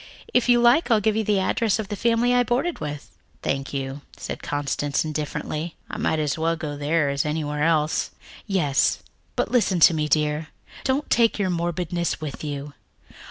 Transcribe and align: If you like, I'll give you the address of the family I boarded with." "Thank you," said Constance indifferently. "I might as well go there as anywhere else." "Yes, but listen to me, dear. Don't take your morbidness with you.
If 0.33 0.49
you 0.49 0.59
like, 0.59 0.89
I'll 0.89 0.99
give 0.99 1.15
you 1.15 1.23
the 1.23 1.37
address 1.39 1.77
of 1.77 1.89
the 1.89 1.95
family 1.95 2.33
I 2.33 2.41
boarded 2.41 2.79
with." 2.79 3.15
"Thank 3.43 3.71
you," 3.71 4.01
said 4.17 4.41
Constance 4.41 5.05
indifferently. 5.05 5.75
"I 5.91 5.97
might 5.99 6.17
as 6.17 6.39
well 6.39 6.55
go 6.55 6.75
there 6.75 7.09
as 7.11 7.23
anywhere 7.23 7.61
else." 7.63 8.09
"Yes, 8.47 9.03
but 9.35 9.51
listen 9.51 9.79
to 9.81 9.93
me, 9.93 10.07
dear. 10.07 10.47
Don't 10.83 11.07
take 11.11 11.37
your 11.37 11.51
morbidness 11.51 12.19
with 12.19 12.43
you. 12.43 12.73